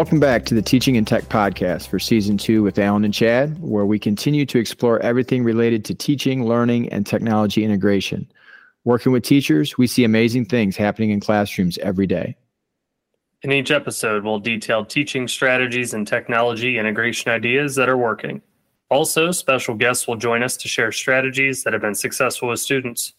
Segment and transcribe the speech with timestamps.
[0.00, 3.60] Welcome back to the Teaching and Tech podcast for season two with Allan and Chad,
[3.60, 8.26] where we continue to explore everything related to teaching, learning, and technology integration.
[8.84, 12.34] Working with teachers, we see amazing things happening in classrooms every day.
[13.42, 18.40] In each episode, we'll detail teaching strategies and technology integration ideas that are working.
[18.88, 23.12] Also, special guests will join us to share strategies that have been successful with students.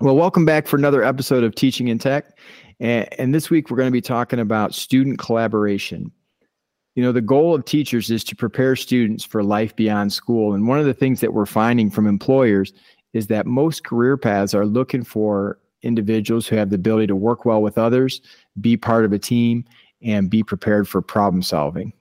[0.00, 2.38] Well, welcome back for another episode of Teaching and Tech.
[2.80, 6.10] And, and this week, we're going to be talking about student collaboration.
[6.96, 10.54] You know, the goal of teachers is to prepare students for life beyond school.
[10.54, 12.72] And one of the things that we're finding from employers
[13.12, 17.44] is that most career paths are looking for individuals who have the ability to work
[17.44, 18.20] well with others,
[18.60, 19.64] be part of a team,
[20.02, 21.92] and be prepared for problem solving.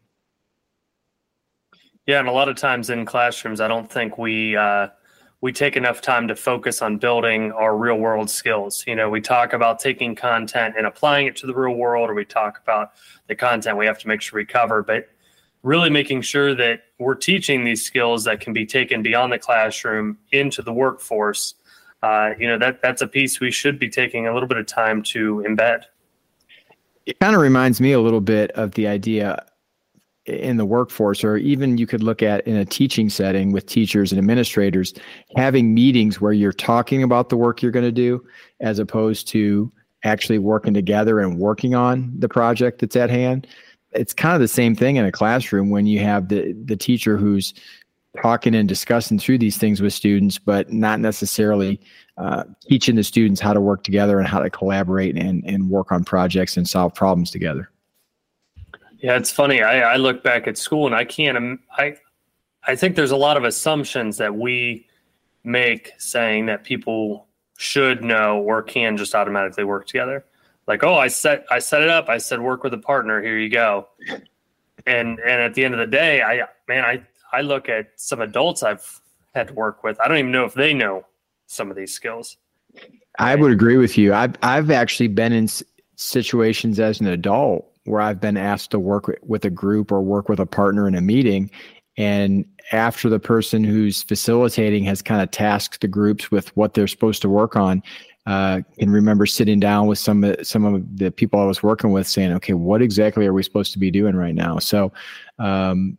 [2.07, 4.87] Yeah, and a lot of times in classrooms, I don't think we uh,
[5.41, 8.83] we take enough time to focus on building our real world skills.
[8.85, 12.13] You know, we talk about taking content and applying it to the real world, or
[12.13, 12.91] we talk about
[13.27, 15.07] the content we have to make sure we cover, but
[15.63, 20.17] really making sure that we're teaching these skills that can be taken beyond the classroom
[20.31, 21.55] into the workforce.
[22.03, 24.65] Uh, you know, that that's a piece we should be taking a little bit of
[24.65, 25.83] time to embed.
[27.05, 29.45] It kind of reminds me a little bit of the idea
[30.29, 34.11] in the workforce, or even you could look at in a teaching setting with teachers
[34.11, 34.93] and administrators,
[35.35, 38.23] having meetings where you're talking about the work you're going to do
[38.59, 39.71] as opposed to
[40.03, 43.47] actually working together and working on the project that's at hand.
[43.91, 47.17] It's kind of the same thing in a classroom when you have the, the teacher
[47.17, 47.53] who's
[48.21, 51.79] talking and discussing through these things with students, but not necessarily
[52.17, 55.91] uh, teaching the students how to work together and how to collaborate and, and work
[55.91, 57.69] on projects and solve problems together.
[58.99, 59.61] Yeah, it's funny.
[59.61, 61.37] I, I look back at school and I can't.
[61.37, 61.95] Um, I
[62.63, 64.87] I think there's a lot of assumptions that we
[65.43, 67.27] make saying that people
[67.57, 70.25] should know or can just automatically work together.
[70.67, 72.09] Like, oh, I set I set it up.
[72.09, 73.21] I said work with a partner.
[73.21, 73.87] Here you go.
[74.85, 77.01] And and at the end of the day, I man, I
[77.31, 79.01] I look at some adults I've
[79.33, 79.99] had to work with.
[80.01, 81.05] I don't even know if they know
[81.47, 82.37] some of these skills.
[83.17, 84.13] I would agree with you.
[84.13, 85.47] I've I've actually been in
[85.95, 90.29] situations as an adult where I've been asked to work with a group or work
[90.29, 91.49] with a partner in a meeting.
[91.97, 96.87] And after the person who's facilitating has kind of tasked the groups with what they're
[96.87, 97.81] supposed to work on,
[98.25, 102.07] uh, can remember sitting down with some some of the people I was working with,
[102.07, 104.93] saying, "Okay, what exactly are we supposed to be doing right now?" So,
[105.39, 105.97] um,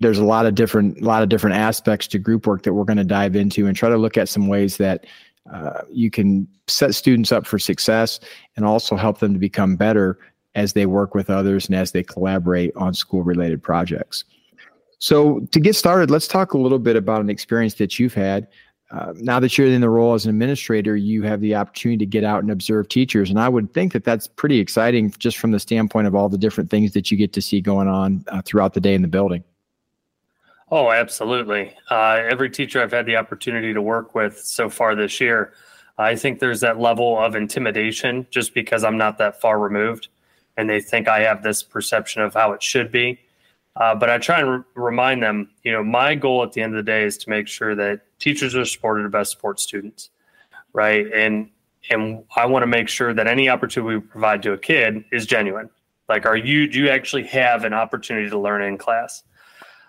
[0.00, 2.96] there's a lot of different lot of different aspects to group work that we're going
[2.96, 5.06] to dive into and try to look at some ways that
[5.52, 8.18] uh, you can set students up for success
[8.56, 10.18] and also help them to become better
[10.54, 14.24] as they work with others and as they collaborate on school related projects.
[14.98, 18.48] So, to get started, let's talk a little bit about an experience that you've had.
[18.90, 22.06] Uh, now that you're in the role as an administrator, you have the opportunity to
[22.06, 23.30] get out and observe teachers.
[23.30, 26.36] And I would think that that's pretty exciting just from the standpoint of all the
[26.36, 29.08] different things that you get to see going on uh, throughout the day in the
[29.08, 29.44] building.
[30.72, 31.72] Oh, absolutely.
[31.88, 35.52] Uh, every teacher I've had the opportunity to work with so far this year,
[35.96, 40.08] I think there's that level of intimidation just because I'm not that far removed
[40.60, 43.18] and they think I have this perception of how it should be.
[43.76, 46.74] Uh, but I try and re- remind them, you know, my goal at the end
[46.74, 50.10] of the day is to make sure that teachers are supported the best support students,
[50.72, 51.06] right?
[51.12, 51.48] And
[51.88, 55.24] and I want to make sure that any opportunity we provide to a kid is
[55.24, 55.70] genuine.
[56.10, 59.22] Like, are you do you actually have an opportunity to learn in class?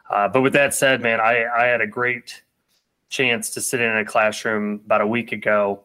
[0.09, 2.43] Uh, but with that said, man, I I had a great
[3.09, 5.83] chance to sit in a classroom about a week ago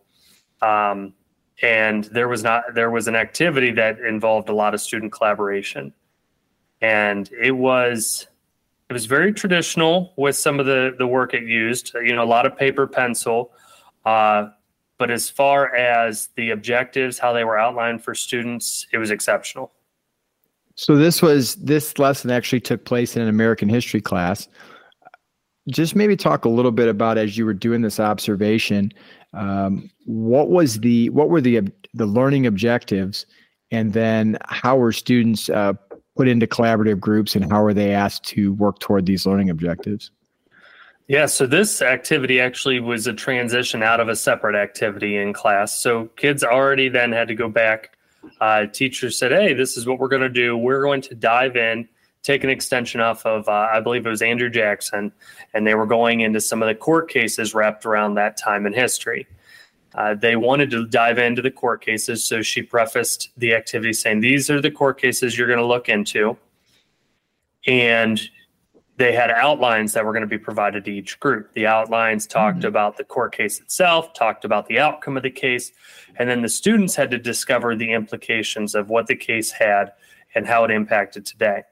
[0.62, 1.12] um,
[1.62, 5.92] and there was not there was an activity that involved a lot of student collaboration.
[6.80, 8.26] And it was
[8.88, 12.26] it was very traditional with some of the the work it used you know a
[12.26, 13.52] lot of paper pencil
[14.04, 14.48] uh,
[14.98, 19.72] but as far as the objectives how they were outlined for students it was exceptional.
[20.74, 24.46] So this was this lesson actually took place in an american history class
[25.68, 28.92] just maybe talk a little bit about as you were doing this observation
[29.36, 31.60] um, what was the what were the
[31.94, 33.26] the learning objectives,
[33.70, 35.74] and then how were students uh,
[36.16, 40.10] put into collaborative groups, and how are they asked to work toward these learning objectives?
[41.08, 45.78] Yeah, so this activity actually was a transition out of a separate activity in class.
[45.78, 47.90] So kids already then had to go back.
[48.40, 50.56] Uh, teachers said, "Hey, this is what we're going to do.
[50.56, 51.88] We're going to dive in."
[52.26, 55.12] Take an extension off of, uh, I believe it was Andrew Jackson,
[55.54, 58.72] and they were going into some of the court cases wrapped around that time in
[58.72, 59.28] history.
[59.94, 64.20] Uh, they wanted to dive into the court cases, so she prefaced the activity saying,
[64.20, 66.36] These are the court cases you're going to look into.
[67.64, 68.20] And
[68.96, 71.52] they had outlines that were going to be provided to each group.
[71.52, 72.66] The outlines talked mm-hmm.
[72.66, 75.70] about the court case itself, talked about the outcome of the case,
[76.16, 79.92] and then the students had to discover the implications of what the case had
[80.34, 81.62] and how it impacted today.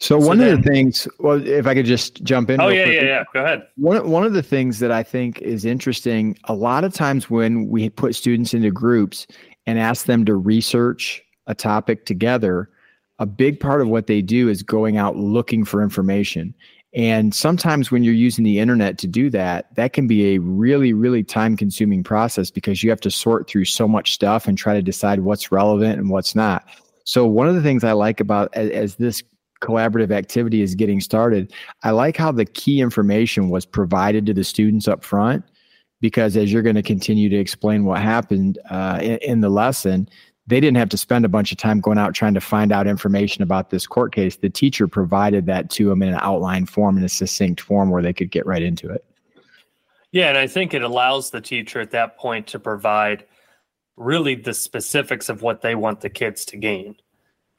[0.00, 2.60] So, so one then, of the things, well, if I could just jump in.
[2.60, 3.24] Oh yeah, yeah, yeah.
[3.32, 3.66] Go ahead.
[3.76, 6.38] One one of the things that I think is interesting.
[6.44, 9.26] A lot of times when we put students into groups
[9.66, 12.70] and ask them to research a topic together,
[13.18, 16.54] a big part of what they do is going out looking for information.
[16.94, 20.92] And sometimes when you're using the internet to do that, that can be a really,
[20.92, 24.74] really time consuming process because you have to sort through so much stuff and try
[24.74, 26.66] to decide what's relevant and what's not.
[27.04, 29.22] So, one of the things I like about as, as this
[29.60, 31.52] collaborative activity is getting started,
[31.82, 35.44] I like how the key information was provided to the students up front
[36.00, 40.08] because as you're going to continue to explain what happened uh, in, in, the lesson,
[40.46, 42.86] they didn't have to spend a bunch of time going out trying to find out
[42.86, 44.36] information about this court case.
[44.36, 48.02] The teacher provided that to them in an outline form, in a succinct form where
[48.02, 49.04] they could get right into it.
[50.10, 53.24] Yeah, and I think it allows the teacher at that point to provide
[53.96, 56.96] really the specifics of what they want the kids to gain.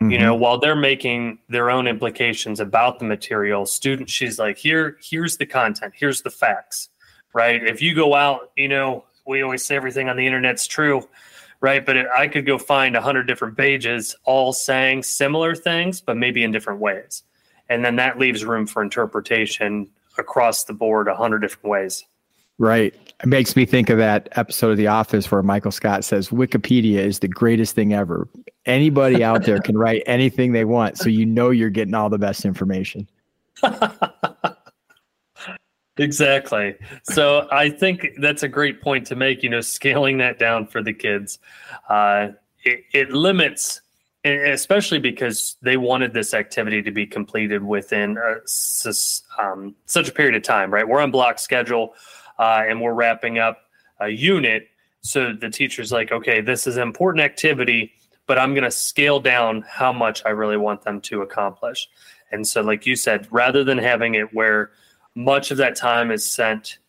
[0.01, 0.11] Mm-hmm.
[0.11, 4.97] You know, while they're making their own implications about the material, student she's like, here,
[5.01, 6.89] here's the content, here's the facts,
[7.33, 7.61] right?
[7.61, 11.07] If you go out, you know, we always say everything on the internet's true
[11.61, 11.85] right?
[11.85, 16.17] But it, I could go find a hundred different pages all saying similar things, but
[16.17, 17.23] maybe in different ways,
[17.67, 22.05] and then that leaves room for interpretation across the board a hundred different ways.
[22.59, 22.93] Right.
[23.21, 26.99] It makes me think of that episode of The Office where Michael Scott says Wikipedia
[26.99, 28.29] is the greatest thing ever.
[28.65, 32.19] Anybody out there can write anything they want, so you know you're getting all the
[32.19, 33.07] best information.
[35.99, 36.75] Exactly.
[37.03, 39.43] So I think that's a great point to make.
[39.43, 41.39] You know, scaling that down for the kids,
[41.89, 42.29] uh,
[42.63, 43.81] it, it limits,
[44.23, 48.93] especially because they wanted this activity to be completed within a,
[49.41, 50.73] um, such a period of time.
[50.73, 51.93] Right, we're on block schedule,
[52.39, 53.59] uh, and we're wrapping up
[53.99, 54.67] a unit.
[55.01, 57.93] So the teacher's like, okay, this is an important activity,
[58.25, 61.87] but I'm going to scale down how much I really want them to accomplish.
[62.31, 64.71] And so, like you said, rather than having it where
[65.15, 66.79] much of that time is spent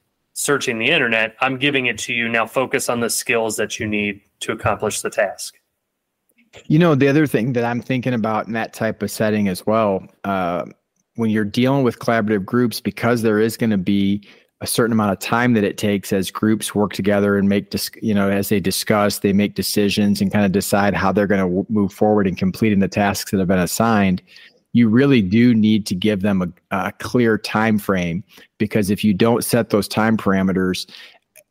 [0.41, 1.37] searching the internet.
[1.41, 2.29] I'm giving it to you.
[2.29, 5.59] Now focus on the skills that you need to accomplish the task.
[6.67, 9.67] You know, the other thing that I'm thinking about in that type of setting as
[9.67, 10.65] well, uh,
[11.17, 14.27] when you're dealing with collaborative groups, because there is going to be
[14.61, 17.91] a certain amount of time that it takes as groups work together and make, dis-
[18.03, 21.41] you know, as they discuss, they make decisions and kind of decide how they're going
[21.41, 24.23] to w- move forward in completing the tasks that have been assigned
[24.73, 28.23] you really do need to give them a, a clear time frame.
[28.59, 30.89] Because if you don't set those time parameters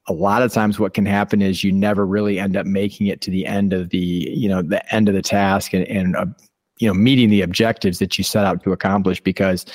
[0.08, 3.22] a lot of times what can happen is you never really end up making it
[3.22, 3.98] to the end of the
[4.36, 6.26] you know the end of the task and, and uh,
[6.80, 9.68] you know meeting the objectives that you set out to accomplish because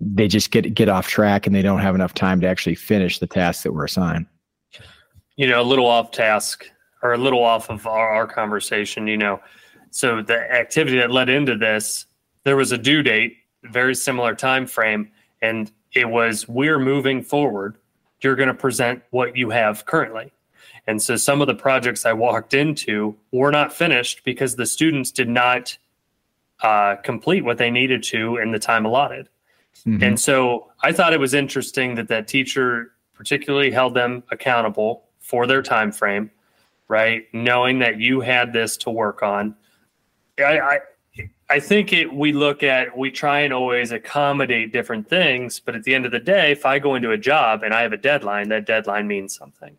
[0.00, 3.18] they just get get off track and they don't have enough time to actually finish
[3.18, 4.26] the tasks that were assigned
[5.36, 6.70] you know a little off task
[7.02, 9.40] or a little off of our, our conversation you know
[9.90, 12.06] so the activity that led into this
[12.46, 15.10] there was a due date, very similar time frame,
[15.42, 17.76] and it was we're moving forward.
[18.20, 20.32] You're going to present what you have currently.
[20.86, 25.10] And so some of the projects I walked into were not finished because the students
[25.10, 25.76] did not
[26.62, 29.28] uh, complete what they needed to in the time allotted.
[29.84, 30.02] Mm-hmm.
[30.02, 35.46] And so I thought it was interesting that that teacher particularly held them accountable for
[35.46, 36.30] their time frame,
[36.88, 37.24] right?
[37.32, 39.54] Knowing that you had this to work on.
[40.38, 40.78] I, I
[41.48, 45.84] I think it we look at we try and always accommodate different things, but at
[45.84, 47.96] the end of the day, if I go into a job and I have a
[47.96, 49.76] deadline, that deadline means something.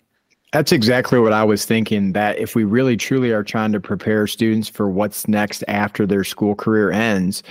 [0.54, 4.28] That's exactly what I was thinking that if we really truly are trying to prepare
[4.28, 7.44] students for what's next after their school career ends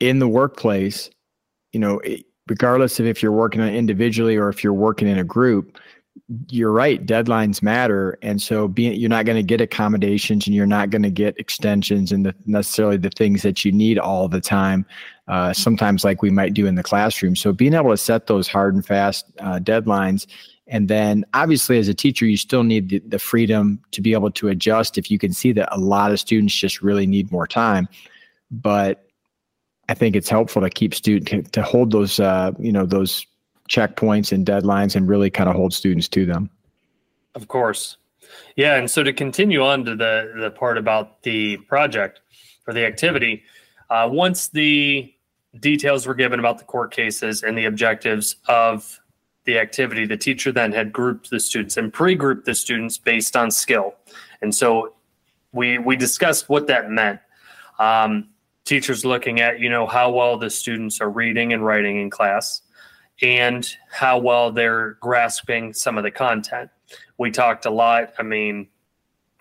[0.00, 1.10] in the workplace,
[1.72, 2.00] you know,
[2.48, 5.78] regardless of if you're working on individually or if you're working in a group,
[6.48, 8.18] you're right deadlines matter.
[8.22, 11.38] And so being you're not going to get accommodations and you're not going to get
[11.38, 14.84] extensions and the, necessarily the things that you need all the time
[15.28, 17.36] uh, sometimes like we might do in the classroom.
[17.36, 20.26] So being able to set those hard and fast uh, deadlines
[20.66, 24.30] and then obviously as a teacher you still need the, the freedom to be able
[24.32, 27.46] to adjust if you can see that a lot of students just really need more
[27.46, 27.88] time.
[28.50, 29.09] But
[29.90, 33.26] i think it's helpful to keep student to, to hold those uh, you know those
[33.70, 36.50] checkpoints and deadlines and really kind of hold students to them.
[37.34, 37.96] Of course.
[38.56, 38.74] Yeah.
[38.74, 42.20] And so to continue on to the, the part about the project
[42.66, 43.44] or the activity,
[43.88, 45.12] uh, once the
[45.58, 49.00] details were given about the court cases and the objectives of
[49.44, 53.50] the activity, the teacher then had grouped the students and pre-grouped the students based on
[53.50, 53.94] skill.
[54.42, 54.94] And so
[55.52, 57.20] we we discussed what that meant.
[57.78, 58.28] Um,
[58.70, 62.62] teachers looking at, you know, how well the students are reading and writing in class
[63.20, 66.70] and how well they're grasping some of the content.
[67.18, 68.12] We talked a lot.
[68.16, 68.68] I mean,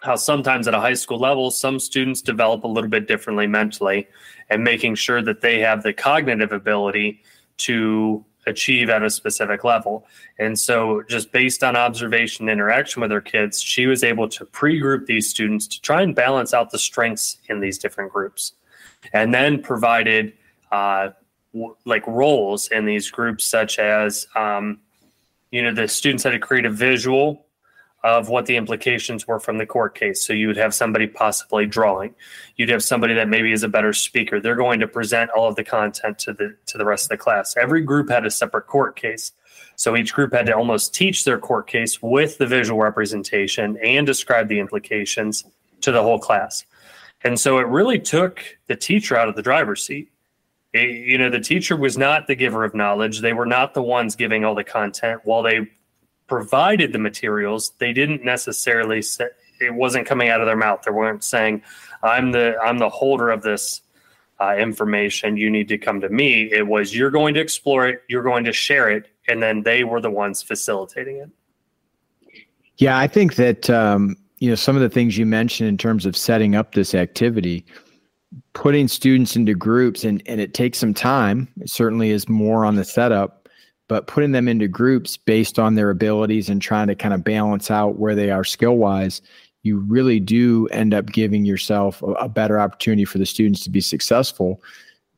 [0.02, 4.08] how sometimes at a high school level, some students develop a little bit differently mentally,
[4.50, 7.22] and making sure that they have the cognitive ability
[7.58, 10.08] to achieve at a specific level.
[10.40, 14.80] And so, just based on observation interaction with her kids, she was able to pre
[14.80, 18.54] group these students to try and balance out the strengths in these different groups.
[19.14, 20.34] And then provided
[20.72, 21.10] uh,
[21.54, 24.80] w- like roles in these groups, such as, um,
[25.52, 27.46] you know, the students had to create a visual
[28.04, 30.26] of what the implications were from the court case.
[30.26, 32.16] So you would have somebody possibly drawing.
[32.56, 34.40] You'd have somebody that maybe is a better speaker.
[34.40, 37.18] They're going to present all of the content to the to the rest of the
[37.18, 37.58] class.
[37.58, 39.34] Every group had a separate court case.
[39.76, 44.06] So each group had to almost teach their court case with the visual representation and
[44.06, 45.46] describe the implications
[45.82, 46.66] to the whole class.
[47.24, 50.12] And so it really took the teacher out of the driver's seat.
[50.74, 53.20] It, you know, the teacher was not the giver of knowledge.
[53.20, 55.22] They were not the ones giving all the content.
[55.24, 55.68] While they
[56.28, 59.28] provided the materials, they didn't necessarily say
[59.60, 60.84] it wasn't coming out of their mouth.
[60.84, 61.64] They weren't saying,
[62.04, 63.82] "I'm the I'm the holder of this
[64.40, 65.36] uh, information.
[65.36, 68.04] You need to come to me." It was, "You're going to explore it.
[68.08, 71.30] You're going to share it," and then they were the ones facilitating it.
[72.78, 76.06] Yeah, I think that um, you know some of the things you mentioned in terms
[76.06, 77.66] of setting up this activity
[78.54, 82.76] putting students into groups and, and it takes some time it certainly is more on
[82.76, 83.40] the setup
[83.90, 87.70] but putting them into groups based on their abilities and trying to kind of balance
[87.70, 89.22] out where they are skill wise,
[89.64, 93.70] you really do end up giving yourself a, a, better opportunity for the students to
[93.70, 94.62] be successful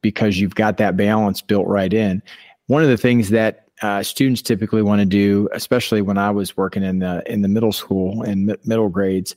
[0.02, 2.24] because you've got that balance built right in.
[2.68, 6.56] One of the things that uh, students typically want to do, especially when I was
[6.56, 9.36] working in the in the middle school and middle grades,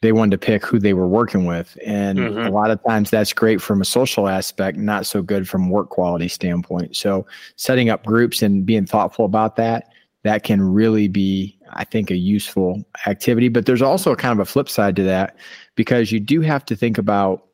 [0.00, 1.78] they wanted to pick who they were working with.
[1.84, 2.38] And mm-hmm.
[2.46, 5.88] a lot of times that's great from a social aspect, not so good from work
[5.88, 6.96] quality standpoint.
[6.96, 9.88] So setting up groups and being thoughtful about that,
[10.22, 13.48] that can really be, I think, a useful activity.
[13.48, 15.36] But there's also kind of a flip side to that
[15.74, 17.46] because you do have to think about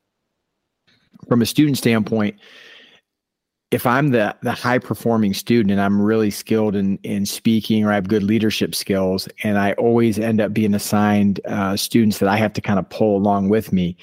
[1.28, 2.36] from a student standpoint,
[3.70, 7.92] if I'm the the high performing student and I'm really skilled in in speaking or
[7.92, 12.28] I have good leadership skills, and I always end up being assigned uh, students that
[12.28, 13.96] I have to kind of pull along with me,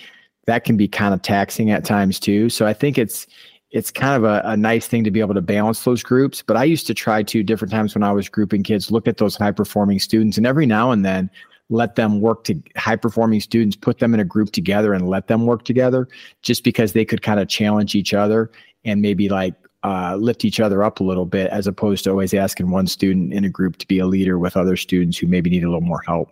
[0.45, 2.49] that can be kind of taxing at times too.
[2.49, 3.27] So I think it's
[3.71, 6.41] it's kind of a, a nice thing to be able to balance those groups.
[6.41, 9.17] But I used to try to different times when I was grouping kids, look at
[9.17, 11.29] those high performing students, and every now and then
[11.69, 15.27] let them work to high performing students, put them in a group together and let
[15.27, 16.07] them work together
[16.41, 18.49] just because they could kind of challenge each other
[18.85, 19.53] and maybe like
[19.83, 23.33] uh, lift each other up a little bit as opposed to always asking one student
[23.33, 25.81] in a group to be a leader with other students who maybe need a little
[25.81, 26.29] more help.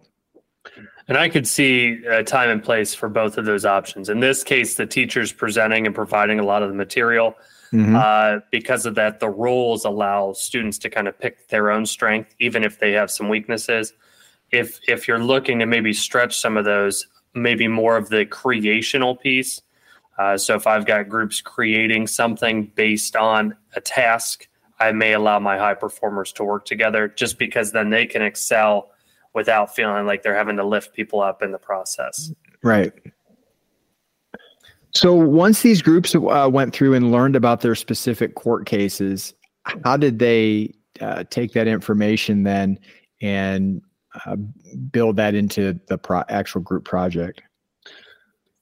[1.08, 4.10] And I could see a time and place for both of those options.
[4.10, 7.36] In this case, the teacher's presenting and providing a lot of the material.
[7.72, 7.96] Mm-hmm.
[7.96, 12.34] Uh, because of that, the rules allow students to kind of pick their own strength,
[12.40, 13.94] even if they have some weaknesses.
[14.52, 19.16] If if you're looking to maybe stretch some of those, maybe more of the creational
[19.16, 19.62] piece,
[20.18, 24.48] uh, so if I've got groups creating something based on a task,
[24.80, 28.92] I may allow my high performers to work together just because then they can excel
[29.34, 32.32] without feeling like they're having to lift people up in the process.
[32.64, 32.94] Right.
[34.94, 39.34] So once these groups uh, went through and learned about their specific court cases,
[39.84, 42.80] how did they uh, take that information then
[43.22, 43.82] and
[44.26, 44.38] uh,
[44.92, 47.42] build that into the pro- actual group project?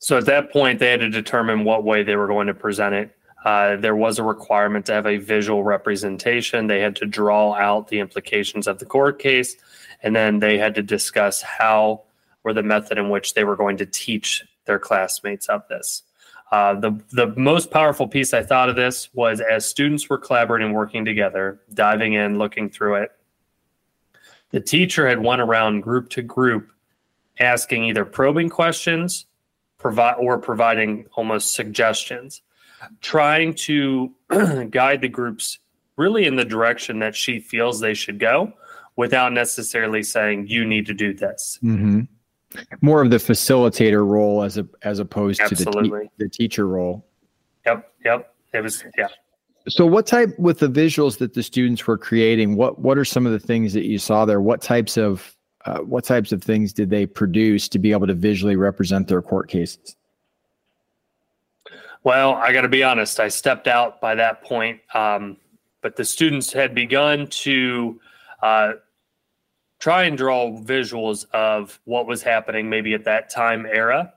[0.03, 2.93] So at that point, they had to determine what way they were going to present
[2.93, 3.15] it.
[3.45, 6.67] Uh, there was a requirement to have a visual representation.
[6.67, 9.55] They had to draw out the implications of the court case,
[10.01, 12.03] and then they had to discuss how
[12.43, 16.03] or the method in which they were going to teach their classmates of this.
[16.51, 20.73] Uh, the the most powerful piece I thought of this was as students were collaborating,
[20.73, 23.11] working together, diving in, looking through it.
[24.49, 26.71] The teacher had went around group to group,
[27.39, 29.27] asking either probing questions
[29.83, 32.41] provide or providing almost suggestions,
[33.01, 34.11] trying to
[34.71, 35.59] guide the groups
[35.97, 38.51] really in the direction that she feels they should go
[38.95, 41.59] without necessarily saying you need to do this.
[41.61, 42.01] Mm-hmm.
[42.81, 45.89] More of the facilitator role as a as opposed Absolutely.
[45.89, 47.05] to the, te- the teacher role.
[47.65, 48.33] Yep, yep.
[48.53, 49.07] It was yeah.
[49.67, 53.25] So what type with the visuals that the students were creating, what what are some
[53.25, 54.39] of the things that you saw there?
[54.39, 58.13] What types of uh, what types of things did they produce to be able to
[58.13, 59.95] visually represent their court cases?
[62.03, 65.37] Well, I got to be honest, I stepped out by that point, um,
[65.81, 67.99] but the students had begun to
[68.41, 68.73] uh,
[69.79, 74.13] try and draw visuals of what was happening maybe at that time era.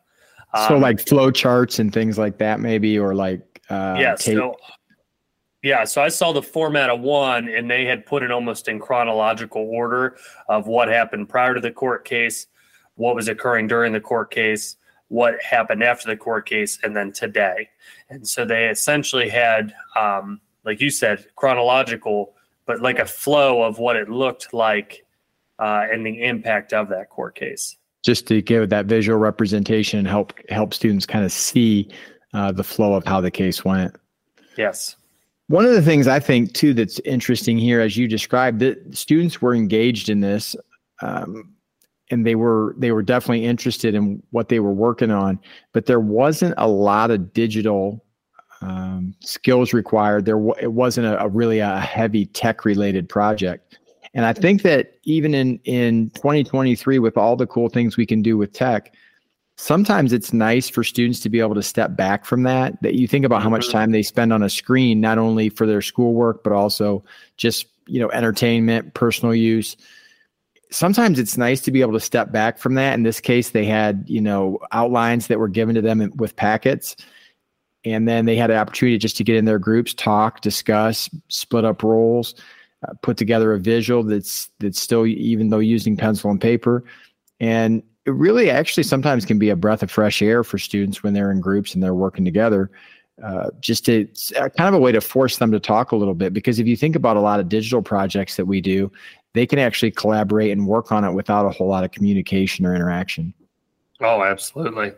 [0.52, 4.16] Um, so like flow charts and things like that, maybe, or like uh, yeah.
[4.16, 4.36] Tape.
[4.36, 4.56] So
[5.66, 8.78] yeah, so I saw the format of one, and they had put it almost in
[8.78, 10.16] chronological order
[10.48, 12.46] of what happened prior to the court case,
[12.94, 14.76] what was occurring during the court case,
[15.08, 17.68] what happened after the court case, and then today.
[18.08, 23.80] And so they essentially had, um, like you said, chronological, but like a flow of
[23.80, 25.04] what it looked like
[25.58, 27.76] uh, and the impact of that court case.
[28.04, 31.90] Just to give that visual representation and help help students kind of see
[32.34, 33.96] uh, the flow of how the case went.
[34.56, 34.94] Yes.
[35.48, 39.40] One of the things I think too that's interesting here, as you described, that students
[39.40, 40.56] were engaged in this,
[41.02, 41.54] um,
[42.10, 45.38] and they were they were definitely interested in what they were working on,
[45.72, 48.04] but there wasn't a lot of digital
[48.60, 50.24] um, skills required.
[50.24, 53.78] There it wasn't a, a really a heavy tech related project.
[54.14, 58.22] And I think that even in in 2023, with all the cool things we can
[58.22, 58.94] do with tech,
[59.56, 62.80] sometimes it's nice for students to be able to step back from that.
[62.82, 63.78] That you think about how much mm-hmm.
[63.78, 67.04] time they spend on a screen, not only for their schoolwork, but also
[67.36, 69.76] just you know entertainment, personal use.
[70.70, 72.94] Sometimes it's nice to be able to step back from that.
[72.94, 76.96] In this case, they had you know outlines that were given to them with packets
[77.86, 81.64] and then they had an opportunity just to get in their groups, talk, discuss, split
[81.64, 82.34] up roles,
[82.86, 86.84] uh, put together a visual that's that's still even though using pencil and paper,
[87.38, 91.12] and it really actually sometimes can be a breath of fresh air for students when
[91.12, 92.70] they're in groups and they're working together.
[93.22, 96.12] Uh, just to uh, kind of a way to force them to talk a little
[96.12, 98.92] bit because if you think about a lot of digital projects that we do,
[99.32, 102.74] they can actually collaborate and work on it without a whole lot of communication or
[102.74, 103.32] interaction.
[104.02, 104.92] Oh, absolutely.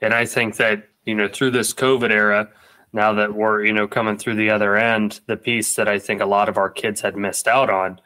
[0.00, 2.50] And I think that you know, through this COVID era,
[2.92, 6.20] now that we're, you know, coming through the other end, the piece that I think
[6.20, 7.98] a lot of our kids had missed out on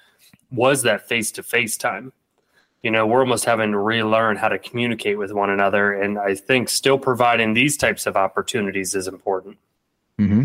[0.53, 2.13] was that face to face time.
[2.83, 5.93] You know, we're almost having to relearn how to communicate with one another.
[5.93, 9.57] And I think still providing these types of opportunities is important.
[10.19, 10.45] Mm-hmm.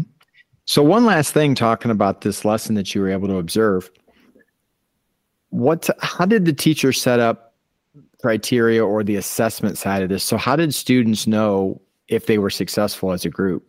[0.65, 3.89] So, one last thing talking about this lesson that you were able to observe.
[5.49, 7.55] What, how did the teacher set up
[8.21, 10.23] criteria or the assessment side of this?
[10.23, 13.65] So, how did students know if they were successful as a group.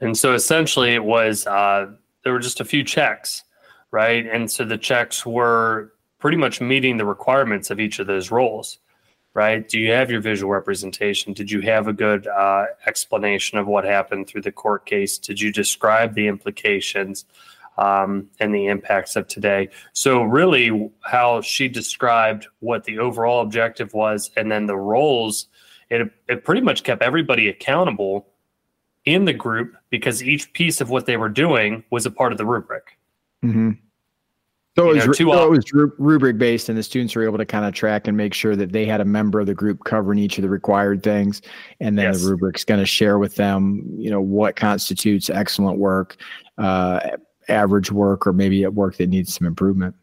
[0.00, 1.86] And so essentially, it was uh,
[2.22, 3.44] there were just a few checks,
[3.90, 4.26] right?
[4.26, 5.93] And so the checks were
[6.24, 8.78] pretty much meeting the requirements of each of those roles,
[9.34, 9.68] right?
[9.68, 11.34] Do you have your visual representation?
[11.34, 15.18] Did you have a good uh, explanation of what happened through the court case?
[15.18, 17.26] Did you describe the implications?
[17.76, 19.68] Um, and the impacts of today.
[19.94, 25.48] So, really, how she described what the overall objective was, and then the roles
[25.90, 28.28] it, it pretty much kept everybody accountable
[29.04, 32.38] in the group because each piece of what they were doing was a part of
[32.38, 32.96] the rubric.
[33.44, 33.72] Mm-hmm.
[34.76, 37.64] So, it was, so it was rubric based, and the students were able to kind
[37.64, 40.36] of track and make sure that they had a member of the group covering each
[40.36, 41.42] of the required things,
[41.78, 42.22] and then yes.
[42.22, 46.16] the rubric's going to share with them, you know, what constitutes excellent work,
[46.58, 46.98] uh,
[47.48, 49.94] average work, or maybe work that needs some improvement.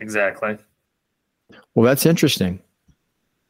[0.00, 0.56] Exactly.
[1.74, 2.60] Well, that's interesting.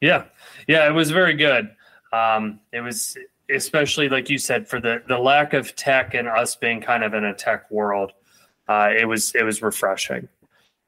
[0.01, 0.25] Yeah,
[0.67, 1.69] yeah, it was very good.
[2.11, 3.17] Um, it was
[3.49, 7.13] especially like you said for the the lack of tech and us being kind of
[7.13, 8.11] in a tech world.
[8.67, 10.27] Uh, it was it was refreshing.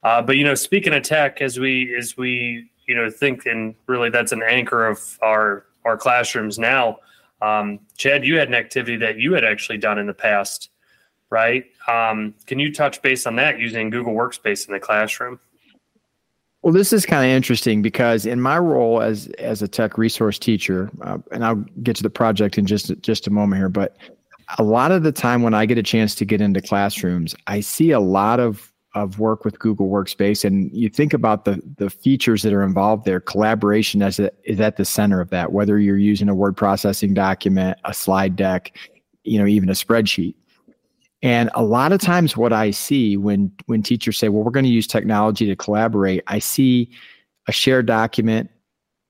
[0.04, 3.76] Uh, but you know, speaking of tech, as we as we you know think, and
[3.88, 6.98] really that's an anchor of our our classrooms now.
[7.42, 10.70] Um, Chad, you had an activity that you had actually done in the past,
[11.30, 11.66] right?
[11.88, 15.40] Um, can you touch base on that using Google Workspace in the classroom?
[16.62, 20.38] Well, this is kind of interesting because in my role as as a tech resource
[20.38, 23.98] teacher, uh, and I'll get to the project in just just a moment here, but
[24.58, 27.62] a lot of the time when I get a chance to get into classrooms, I
[27.62, 31.90] see a lot of of work with Google Workspace, and you think about the the
[31.90, 33.20] features that are involved there.
[33.20, 35.52] Collaboration is, a, is at the center of that.
[35.52, 38.76] Whether you're using a word processing document, a slide deck,
[39.24, 40.36] you know, even a spreadsheet.
[41.22, 44.66] And a lot of times what I see when when teachers say, "Well, we're going
[44.66, 46.90] to use technology to collaborate," I see
[47.48, 48.50] a shared document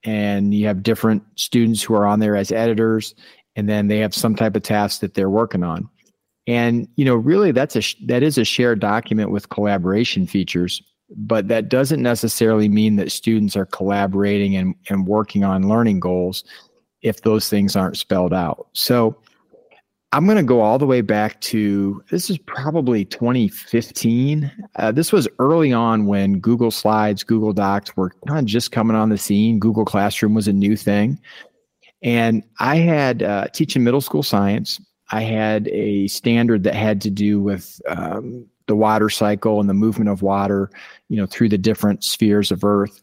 [0.03, 3.13] and you have different students who are on there as editors
[3.55, 5.89] and then they have some type of task that they're working on.
[6.49, 10.81] And you know, really that's a that is a shared document with collaboration features,
[11.15, 16.43] but that doesn't necessarily mean that students are collaborating and, and working on learning goals
[17.03, 18.67] if those things aren't spelled out.
[18.73, 19.15] So
[20.11, 24.51] I'm going to go all the way back to this is probably 2015.
[24.75, 28.97] Uh, this was early on when Google Slides, Google Docs were kind of just coming
[28.97, 29.59] on the scene.
[29.59, 31.19] Google Classroom was a new thing.
[32.01, 34.81] And I had uh, teaching middle school science.
[35.11, 39.73] I had a standard that had to do with um, the water cycle and the
[39.73, 40.69] movement of water,
[41.09, 43.01] you know, through the different spheres of Earth.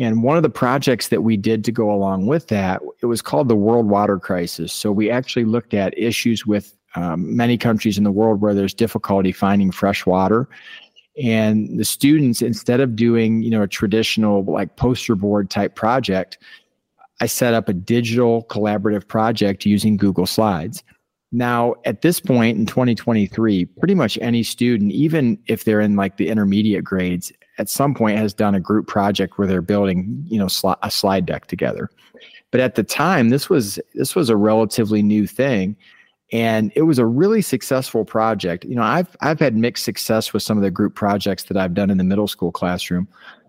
[0.00, 3.22] And one of the projects that we did to go along with that, it was
[3.22, 4.72] called the World Water Crisis.
[4.72, 8.74] So we actually looked at issues with um, many countries in the world where there's
[8.74, 10.48] difficulty finding fresh water.
[11.22, 16.38] And the students, instead of doing, you know, a traditional like poster board type project,
[17.20, 20.84] I set up a digital collaborative project using Google Slides.
[21.30, 26.16] Now, at this point in 2023, pretty much any student, even if they're in like
[26.16, 30.38] the intermediate grades, at some point has done a group project where they're building, you
[30.38, 30.48] know,
[30.82, 31.90] a slide deck together.
[32.50, 35.76] But at the time, this was this was a relatively new thing,
[36.32, 38.64] and it was a really successful project.
[38.64, 41.74] You know, I've I've had mixed success with some of the group projects that I've
[41.74, 43.06] done in the middle school classroom,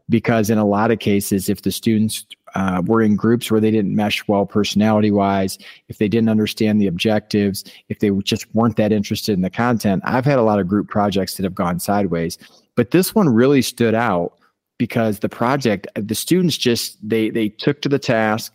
[0.10, 3.72] because in a lot of cases, if the students uh, were in groups where they
[3.72, 5.58] didn't mesh well personality wise,
[5.88, 10.02] if they didn't understand the objectives, if they just weren't that interested in the content,
[10.06, 12.38] I've had a lot of group projects that have gone sideways.
[12.76, 14.34] But this one really stood out
[14.78, 18.54] because the project, the students just they they took to the task.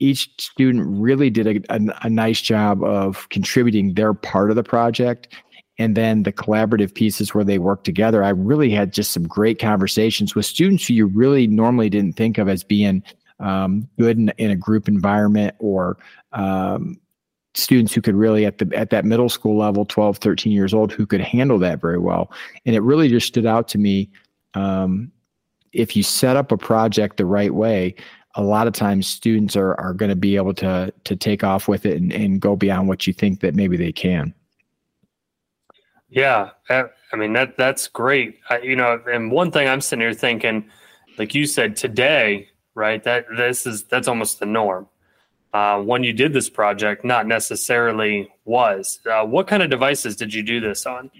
[0.00, 4.64] Each student really did a, a, a nice job of contributing their part of the
[4.64, 5.28] project
[5.78, 9.58] and then the collaborative pieces where they work together i really had just some great
[9.58, 13.02] conversations with students who you really normally didn't think of as being
[13.44, 15.98] um, good in, in, a group environment or
[16.32, 16.98] um,
[17.54, 20.90] students who could really at the at that middle school level 12 13 years old
[20.90, 22.32] who could handle that very well.
[22.64, 24.10] And it really just stood out to me
[24.54, 25.12] um,
[25.72, 27.94] if you set up a project the right way
[28.36, 31.68] a lot of times students are are going to be able to to take off
[31.68, 34.34] with it and, and go beyond what you think that maybe they can.
[36.08, 38.38] Yeah i mean that that's great.
[38.48, 40.68] I, you know and one thing i'm sitting here thinking
[41.18, 44.88] like you said today right that this is that's almost the norm
[45.54, 48.98] uh, when you did this project not necessarily was.
[49.10, 51.10] Uh, what kind of devices did you do this on?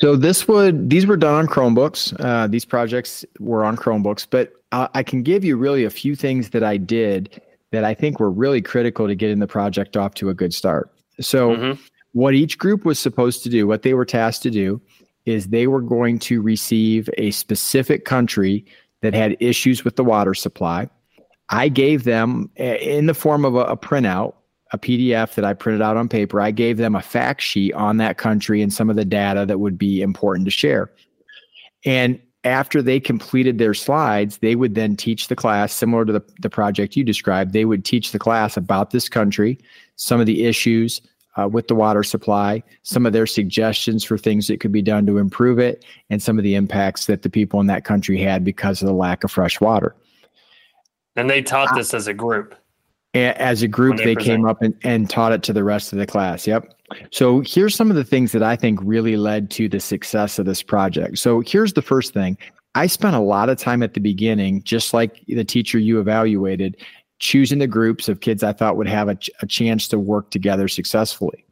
[0.00, 2.18] So this would these were done on Chromebooks.
[2.18, 6.50] Uh, these projects were on Chromebooks, but I can give you really a few things
[6.50, 7.40] that I did
[7.72, 10.90] that I think were really critical to getting the project off to a good start.
[11.20, 11.80] So mm-hmm.
[12.12, 14.80] what each group was supposed to do, what they were tasked to do,
[15.26, 18.64] is they were going to receive a specific country
[19.02, 20.88] that had issues with the water supply
[21.50, 24.34] I gave them eh, in the form of a, a printout,
[24.72, 26.40] a PDF that I printed out on paper.
[26.40, 29.58] I gave them a fact sheet on that country and some of the data that
[29.58, 30.90] would be important to share.
[31.84, 36.22] And after they completed their slides, they would then teach the class, similar to the,
[36.40, 39.58] the project you described, they would teach the class about this country,
[39.96, 41.02] some of the issues
[41.36, 45.06] uh, with the water supply, some of their suggestions for things that could be done
[45.06, 48.44] to improve it, and some of the impacts that the people in that country had
[48.44, 49.94] because of the lack of fresh water.
[51.16, 52.54] And they taught this as a group.
[53.14, 55.98] As a group, they, they came up and, and taught it to the rest of
[55.98, 56.46] the class.
[56.46, 56.72] Yep.
[57.10, 60.46] So here's some of the things that I think really led to the success of
[60.46, 61.18] this project.
[61.18, 62.38] So here's the first thing.
[62.76, 66.76] I spent a lot of time at the beginning, just like the teacher you evaluated,
[67.20, 70.30] choosing the groups of kids I thought would have a, ch- a chance to work
[70.30, 71.44] together successfully.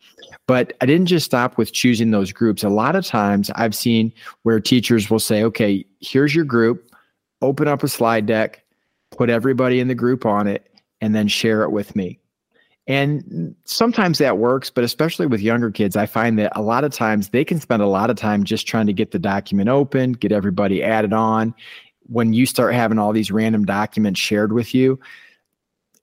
[0.47, 2.65] But I didn't just stop with choosing those groups.
[2.65, 6.91] A lot of times I've seen where teachers will say, okay, here's your group,
[7.43, 8.65] open up a slide deck,
[9.11, 12.19] put everybody in the group on it, and then share it with me.
[12.87, 16.93] And sometimes that works, but especially with younger kids, I find that a lot of
[16.93, 20.13] times they can spend a lot of time just trying to get the document open,
[20.13, 21.55] get everybody added on.
[22.07, 24.99] When you start having all these random documents shared with you,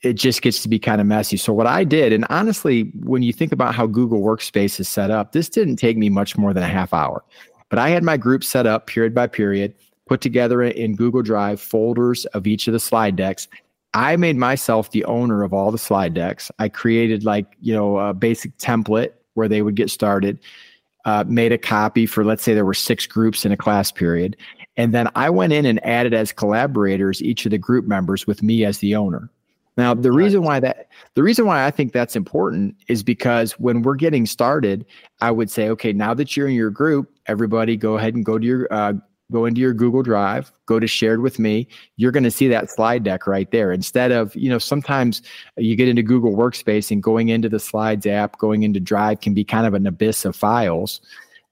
[0.06, 1.36] it just gets to be kind of messy.
[1.36, 5.10] So, what I did, and honestly, when you think about how Google Workspace is set
[5.10, 7.24] up, this didn't take me much more than a half hour.
[7.70, 9.74] But I had my group set up period by period
[10.08, 13.48] put together in Google Drive folders of each of the slide decks.
[13.96, 16.52] I made myself the owner of all the slide decks.
[16.60, 20.38] I created like, you know, a basic template where they would get started,
[21.06, 24.38] uh, made a copy for, let's say there were six groups in a class period.
[24.78, 28.44] And then I went in and added as collaborators each of the group members with
[28.44, 29.32] me as the owner.
[29.78, 33.82] Now, the reason why that the reason why I think that's important is because when
[33.82, 34.86] we're getting started,
[35.22, 38.40] I would say, okay, now that you're in your group, everybody go ahead and go
[38.40, 38.94] to your uh,
[39.32, 42.70] go into your Google Drive, go to shared with me, you're going to see that
[42.70, 43.72] slide deck right there.
[43.72, 45.22] Instead of, you know, sometimes
[45.58, 49.34] you get into Google Workspace and going into the Slides app, going into Drive can
[49.34, 51.02] be kind of an abyss of files.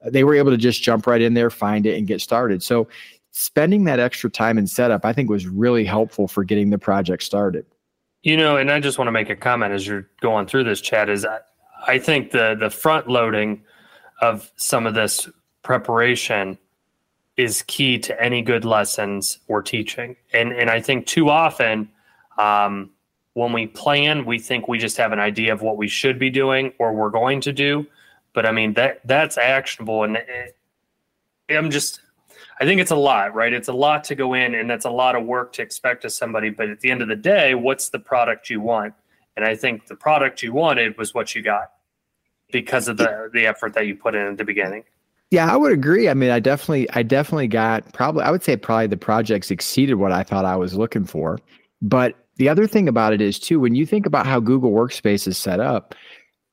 [0.06, 2.62] They were able to just jump right in there, find it, and get started.
[2.62, 2.88] So
[3.32, 7.24] spending that extra time in setup, I think, was really helpful for getting the project
[7.24, 7.66] started.
[8.24, 10.80] You know, and I just want to make a comment as you're going through this
[10.80, 11.40] Chad is I,
[11.86, 13.62] I think the the front loading
[14.22, 15.30] of some of this
[15.62, 16.58] preparation
[17.36, 20.16] is key to any good lessons we're teaching.
[20.34, 21.90] And and I think too often
[22.38, 22.92] um,
[23.34, 26.30] when we plan, we think we just have an idea of what we should be
[26.30, 27.86] doing or we're going to do.
[28.34, 30.58] But I mean that that's actionable, and it,
[31.50, 32.00] I'm just
[32.64, 33.52] I think it's a lot, right?
[33.52, 36.14] It's a lot to go in, and that's a lot of work to expect of
[36.14, 36.50] somebody.
[36.50, 38.94] But at the end of the day, what's the product you want?
[39.36, 41.74] And I think the product you wanted was what you got
[42.54, 44.86] because of the the effort that you put in at the beginning.
[45.30, 46.08] Yeah, I would agree.
[46.08, 49.96] I mean, I definitely, I definitely got probably, I would say probably the projects exceeded
[49.96, 51.40] what I thought I was looking for.
[51.82, 55.28] But the other thing about it is too, when you think about how Google Workspace
[55.28, 55.96] is set up,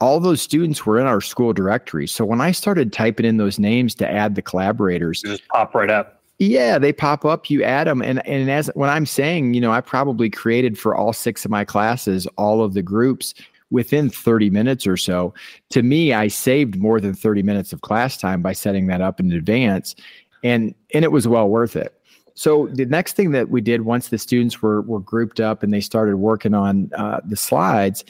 [0.00, 2.06] all those students were in our school directory.
[2.06, 5.90] So when I started typing in those names to add the collaborators, just pop right
[5.90, 6.22] up.
[6.38, 7.50] Yeah, they pop up.
[7.50, 10.94] You add them, and and as when I'm saying, you know, I probably created for
[10.94, 13.34] all six of my classes all of the groups
[13.70, 15.34] within 30 minutes or so.
[15.68, 19.20] To me, I saved more than 30 minutes of class time by setting that up
[19.20, 19.94] in advance,
[20.42, 21.94] and and it was well worth it.
[22.34, 25.74] So the next thing that we did once the students were were grouped up and
[25.74, 28.02] they started working on uh, the slides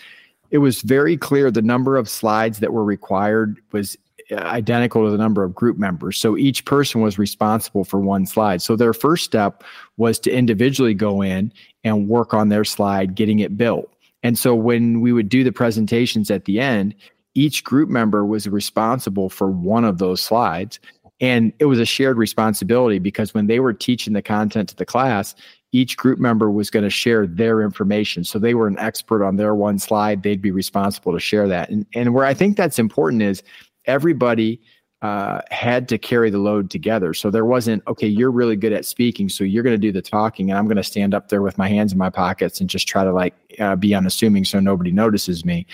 [0.50, 3.96] it was very clear the number of slides that were required was
[4.30, 6.16] uh, identical to the number of group members.
[6.18, 8.62] So each person was responsible for one slide.
[8.62, 9.64] So their first step
[9.96, 11.52] was to individually go in
[11.84, 13.92] and work on their slide, getting it built.
[14.22, 16.94] And so when we would do the presentations at the end,
[17.34, 20.78] each group member was responsible for one of those slides.
[21.20, 24.86] And it was a shared responsibility because when they were teaching the content to the
[24.86, 25.34] class,
[25.72, 28.24] each group member was going to share their information.
[28.24, 30.22] So they were an expert on their one slide.
[30.22, 31.70] They'd be responsible to share that.
[31.70, 33.42] And, and where I think that's important is
[33.86, 34.60] everybody
[35.02, 37.14] uh, had to carry the load together.
[37.14, 39.28] So there wasn't, okay, you're really good at speaking.
[39.28, 41.56] So you're going to do the talking and I'm going to stand up there with
[41.56, 44.90] my hands in my pockets and just try to like uh, be unassuming so nobody
[44.90, 45.66] notices me.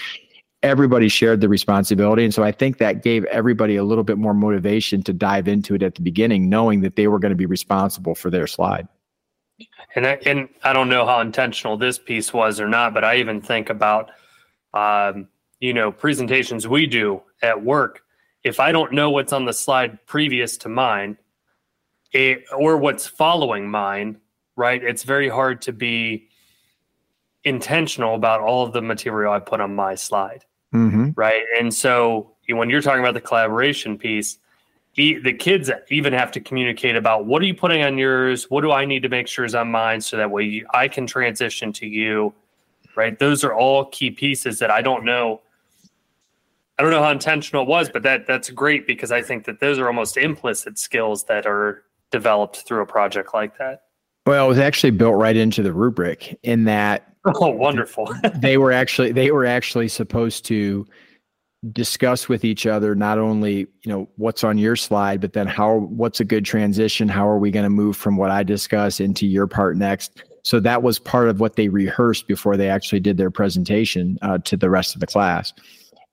[0.63, 2.25] Everybody shared the responsibility.
[2.25, 5.75] And so I think that gave everybody a little bit more motivation to dive into
[5.75, 8.87] it at the beginning, knowing that they were going to be responsible for their slide.
[9.95, 13.16] And I, and I don't know how intentional this piece was or not, but I
[13.16, 14.11] even think about,
[14.75, 15.29] um,
[15.61, 18.03] you know, presentations we do at work.
[18.45, 21.16] If I don't know what's on the slide previous to mine,
[22.12, 24.21] it, or what's following mine,
[24.57, 24.83] right?
[24.83, 26.29] It's very hard to be
[27.45, 31.11] intentional about all of the material I put on my slide, mm-hmm.
[31.16, 31.42] right?
[31.59, 34.38] And so when you're talking about the collaboration piece,
[34.97, 38.51] the kids even have to communicate about what are you putting on yours?
[38.51, 40.89] What do i need to make sure is on mine so that way you, i
[40.89, 42.35] can transition to you
[42.97, 43.19] right?
[43.19, 45.43] Those are all key pieces that i don't know.
[46.79, 49.61] I don't know how intentional it was but that that's great because i think that
[49.61, 53.83] those are almost implicit skills that are developed through a project like that.
[54.25, 58.13] Well it was actually built right into the rubric in that oh wonderful.
[58.37, 60.87] they were actually they were actually supposed to
[61.73, 65.79] discuss with each other not only you know what's on your slide but then how
[65.79, 67.09] what's a good transition?
[67.09, 70.23] How are we going to move from what i discuss into your part next?
[70.42, 74.38] So that was part of what they rehearsed before they actually did their presentation uh,
[74.38, 75.53] to the rest of the class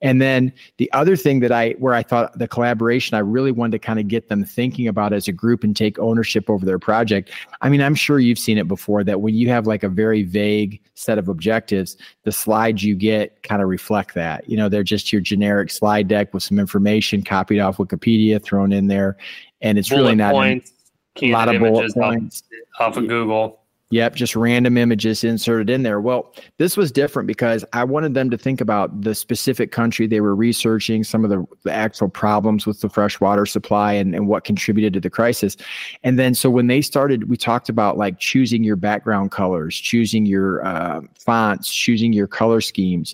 [0.04, 3.72] and then the other thing that I, where I thought the collaboration, I really wanted
[3.72, 6.78] to kind of get them thinking about as a group and take ownership over their
[6.78, 7.32] project.
[7.62, 10.24] I mean, I'm sure you've seen it before that when you have like a very
[10.24, 14.48] vague set of objectives, the slides you get kind of reflect that.
[14.48, 18.74] You know, they're just your generic slide deck with some information copied off Wikipedia thrown
[18.74, 19.16] in there.
[19.62, 20.74] And it's bullet really not points,
[21.22, 22.44] a lot of bullet points
[22.78, 23.63] off, off of Google.
[23.94, 26.02] Yep, just random images inserted in there.
[26.02, 30.20] Well, this was different because I wanted them to think about the specific country they
[30.20, 34.28] were researching, some of the, the actual problems with the fresh water supply and, and
[34.28, 35.58] what contributed to the crisis.
[36.02, 40.26] And then, so when they started, we talked about like choosing your background colors, choosing
[40.26, 43.14] your uh, fonts, choosing your color schemes.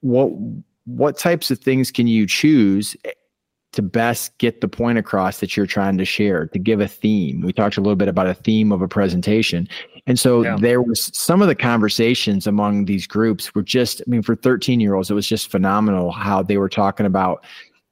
[0.00, 0.30] What
[0.86, 2.96] what types of things can you choose
[3.72, 7.40] to best get the point across that you're trying to share, to give a theme.
[7.40, 9.68] We talked a little bit about a theme of a presentation.
[10.06, 10.56] And so yeah.
[10.58, 14.80] there was some of the conversations among these groups were just, I mean, for 13
[14.80, 17.44] year olds, it was just phenomenal how they were talking about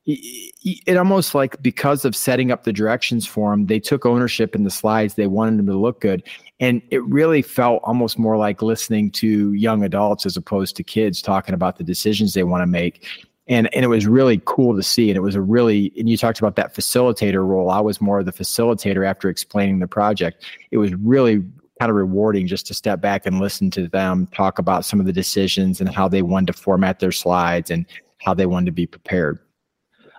[0.06, 4.64] it almost like because of setting up the directions for them, they took ownership in
[4.64, 5.14] the slides.
[5.14, 6.22] They wanted them to look good.
[6.58, 11.22] And it really felt almost more like listening to young adults as opposed to kids
[11.22, 13.06] talking about the decisions they want to make
[13.50, 16.16] and and it was really cool to see and it was a really and you
[16.16, 17.68] talked about that facilitator role.
[17.68, 20.46] I was more of the facilitator after explaining the project.
[20.70, 21.44] It was really
[21.78, 25.06] kind of rewarding just to step back and listen to them talk about some of
[25.06, 27.84] the decisions and how they wanted to format their slides and
[28.18, 29.38] how they wanted to be prepared.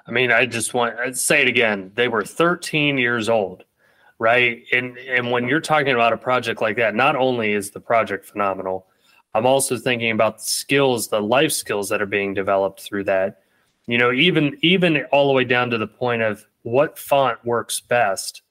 [0.05, 3.63] I mean i just want to say it again they were 13 years old
[4.21, 4.63] right?
[4.71, 8.23] And and when you're talking about a project like that not only is the project
[8.23, 8.85] phenomenal
[9.33, 13.41] I'm also thinking about the skills, the life skills that are being developed through that.
[13.87, 17.79] You know, even even all the way down to the point of what font works
[17.79, 18.41] best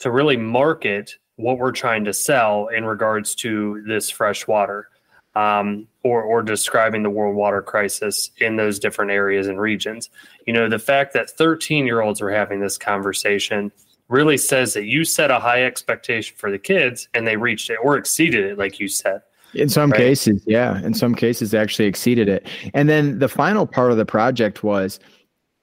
[0.00, 4.88] to really market what we're trying to sell in regards to this fresh water,
[5.34, 10.10] um, or or describing the world water crisis in those different areas and regions.
[10.46, 13.72] You know, the fact that 13 year olds are having this conversation
[14.08, 17.78] really says that you set a high expectation for the kids and they reached it
[17.82, 19.22] or exceeded it, like you said.
[19.54, 19.98] In some right?
[19.98, 20.80] cases, yeah.
[20.82, 22.46] In some cases, actually exceeded it.
[22.72, 24.98] And then the final part of the project was,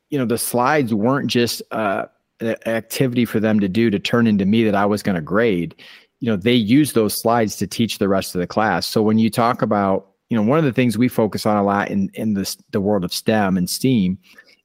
[0.10, 2.06] you know, the slides weren't just uh,
[2.40, 5.22] an activity for them to do to turn into me that I was going to
[5.22, 5.76] grade.
[6.20, 8.86] You know, they use those slides to teach the rest of the class.
[8.86, 11.64] So when you talk about, you know, one of the things we focus on a
[11.64, 14.18] lot in in this the world of STEM and STEAM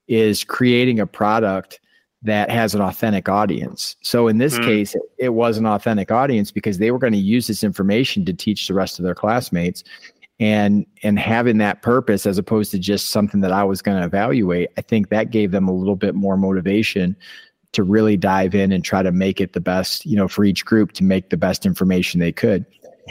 [0.07, 1.81] is creating a product
[2.23, 3.97] that has an authentic audience.
[4.03, 4.65] So in this mm.
[4.65, 8.33] case, it was an authentic audience because they were going to use this information to
[8.33, 9.85] teach the rest of their classmates
[10.39, 14.05] and and having that purpose as opposed to just something that I was going to
[14.05, 17.17] evaluate, I think that gave them a little bit more motivation
[17.73, 20.65] to really dive in and try to make it the best, you know, for each
[20.65, 22.65] group to make the best information they could.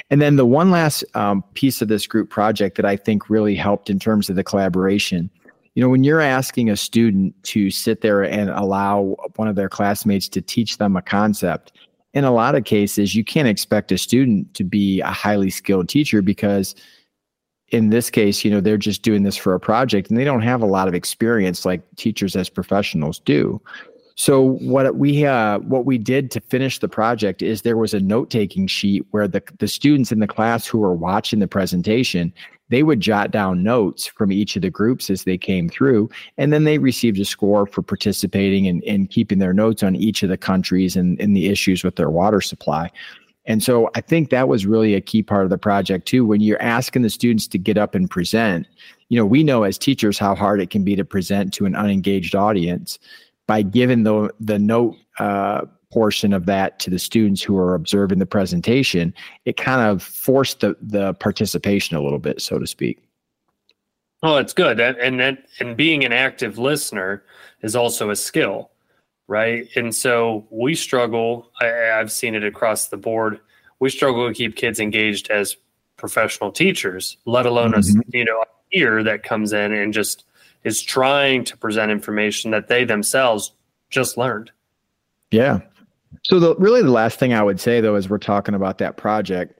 [0.09, 3.55] And then the one last um, piece of this group project that I think really
[3.55, 5.29] helped in terms of the collaboration
[5.75, 9.69] you know, when you're asking a student to sit there and allow one of their
[9.69, 11.73] classmates to teach them a concept,
[12.13, 15.89] in a lot of cases, you can't expect a student to be a highly skilled
[15.89, 16.75] teacher because
[17.69, 20.41] in this case, you know, they're just doing this for a project and they don't
[20.41, 23.61] have a lot of experience like teachers as professionals do.
[24.15, 27.99] So what we uh, what we did to finish the project is there was a
[27.99, 32.33] note taking sheet where the the students in the class who were watching the presentation
[32.69, 36.51] they would jot down notes from each of the groups as they came through, and
[36.51, 40.29] then they received a score for participating and, and keeping their notes on each of
[40.29, 42.89] the countries and, and the issues with their water supply.
[43.45, 46.25] And so I think that was really a key part of the project too.
[46.25, 48.67] When you're asking the students to get up and present,
[49.09, 51.75] you know, we know as teachers how hard it can be to present to an
[51.75, 52.97] unengaged audience.
[53.47, 58.19] By giving the the note uh, portion of that to the students who are observing
[58.19, 59.13] the presentation,
[59.45, 63.01] it kind of forced the, the participation a little bit, so to speak.
[64.23, 64.79] Oh, it's good.
[64.79, 67.23] And, and, and being an active listener
[67.61, 68.71] is also a skill,
[69.27, 69.67] right?
[69.75, 73.39] And so we struggle, I, I've seen it across the board.
[73.79, 75.57] We struggle to keep kids engaged as
[75.97, 77.99] professional teachers, let alone mm-hmm.
[77.99, 80.25] a you know a ear that comes in and just
[80.63, 83.53] is trying to present information that they themselves
[83.89, 84.51] just learned.
[85.31, 85.59] Yeah,
[86.27, 88.97] so the really the last thing I would say though, as we're talking about that
[88.97, 89.59] project,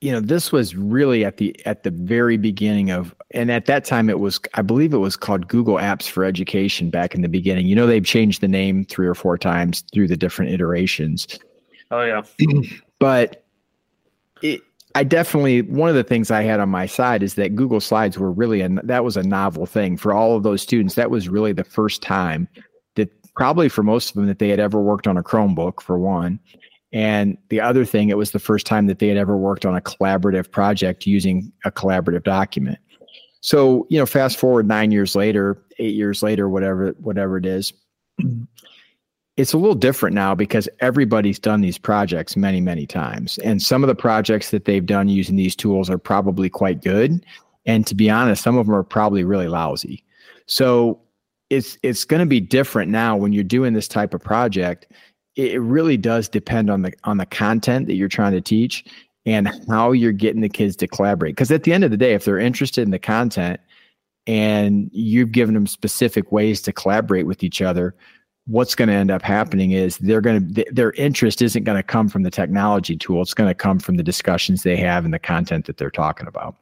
[0.00, 3.84] you know, this was really at the at the very beginning of, and at that
[3.84, 7.28] time it was, I believe it was called Google Apps for Education back in the
[7.28, 7.66] beginning.
[7.66, 11.26] You know, they've changed the name three or four times through the different iterations.
[11.90, 12.22] Oh yeah,
[13.00, 13.44] but
[14.40, 14.60] it,
[14.94, 18.18] I definitely one of the things I had on my side is that Google Slides
[18.18, 20.94] were really and that was a novel thing for all of those students.
[20.94, 22.48] That was really the first time
[23.34, 26.38] probably for most of them that they had ever worked on a Chromebook for one.
[26.92, 29.74] And the other thing, it was the first time that they had ever worked on
[29.74, 32.78] a collaborative project using a collaborative document.
[33.40, 37.72] So, you know, fast forward nine years later, eight years later, whatever, whatever it is,
[39.36, 43.38] it's a little different now because everybody's done these projects many, many times.
[43.38, 47.24] And some of the projects that they've done using these tools are probably quite good.
[47.64, 50.04] And to be honest, some of them are probably really lousy.
[50.46, 51.00] So
[51.52, 54.86] it's it's going to be different now when you're doing this type of project.
[55.36, 58.84] It really does depend on the on the content that you're trying to teach
[59.26, 61.36] and how you're getting the kids to collaborate.
[61.36, 63.60] Because at the end of the day, if they're interested in the content
[64.26, 67.94] and you've given them specific ways to collaborate with each other,
[68.46, 71.82] what's going to end up happening is they're going to their interest isn't going to
[71.82, 73.20] come from the technology tool.
[73.20, 76.26] It's going to come from the discussions they have and the content that they're talking
[76.26, 76.56] about.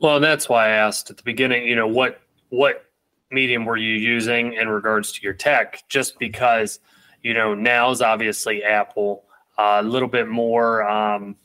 [0.00, 1.68] Well, and that's why I asked at the beginning.
[1.68, 2.86] You know what what
[3.34, 5.82] medium were you using in regards to your tech?
[5.88, 6.80] Just because,
[7.22, 9.24] you know, now is obviously Apple
[9.58, 11.36] uh, a little bit more um,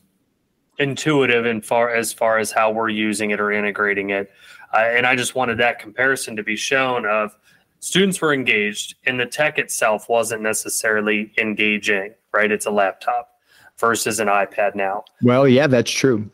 [0.77, 4.31] intuitive in far as far as how we're using it or integrating it.
[4.73, 7.35] Uh, and I just wanted that comparison to be shown of
[7.79, 12.51] students were engaged and the tech itself wasn't necessarily engaging, right?
[12.51, 13.29] It's a laptop
[13.77, 15.05] versus an iPad now.
[15.23, 16.29] Well, yeah, that's true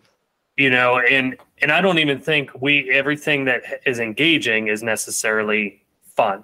[0.57, 5.83] you know and and i don't even think we everything that is engaging is necessarily
[6.03, 6.43] fun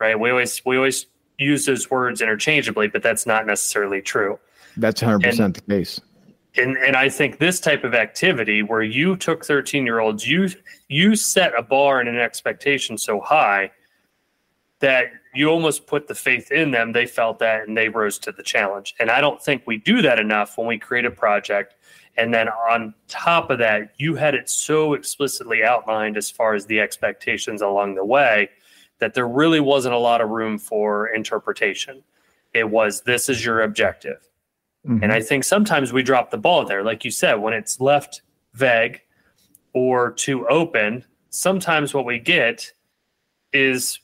[0.00, 0.18] right?
[0.18, 1.06] We always we always
[1.38, 4.38] use those words interchangeably but that's not necessarily true.
[4.76, 6.00] That's 100% and, the case.
[6.56, 10.48] And and i think this type of activity where you took 13 year olds you
[10.88, 13.70] you set a bar and an expectation so high
[14.80, 16.92] that you almost put the faith in them.
[16.92, 18.94] They felt that and they rose to the challenge.
[18.98, 21.74] And i don't think we do that enough when we create a project
[22.16, 26.66] and then on top of that, you had it so explicitly outlined as far as
[26.66, 28.50] the expectations along the way
[28.98, 32.02] that there really wasn't a lot of room for interpretation.
[32.52, 34.28] It was, this is your objective.
[34.86, 35.04] Mm-hmm.
[35.04, 36.82] And I think sometimes we drop the ball there.
[36.82, 38.22] Like you said, when it's left
[38.54, 39.00] vague
[39.72, 42.72] or too open, sometimes what we get
[43.52, 44.00] is,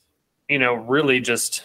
[0.49, 1.63] you know, really just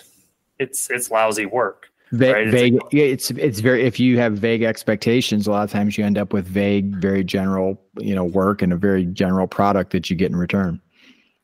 [0.59, 2.49] it's it's lousy work Va- right?
[2.49, 2.75] vague.
[2.75, 3.85] It's, yeah, it's it's very.
[3.85, 7.25] If you have vague expectations, a lot of times you end up with vague, very
[7.25, 10.81] general, you know, work and a very general product that you get in return.